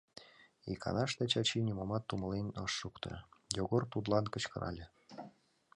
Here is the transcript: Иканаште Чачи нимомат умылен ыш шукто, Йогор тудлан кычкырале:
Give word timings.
Иканаште 0.71 1.23
Чачи 1.31 1.57
нимомат 1.67 2.05
умылен 2.13 2.47
ыш 2.63 2.71
шукто, 2.79 3.11
Йогор 3.57 3.83
тудлан 3.93 4.25
кычкырале: 4.33 4.85